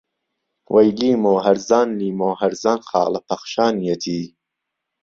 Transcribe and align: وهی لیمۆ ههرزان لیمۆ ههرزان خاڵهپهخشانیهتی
وهی 0.73 0.89
لیمۆ 0.99 1.33
ههرزان 1.45 1.87
لیمۆ 1.99 2.29
ههرزان 2.41 2.79
خاڵهپهخشانیهتی 2.89 4.21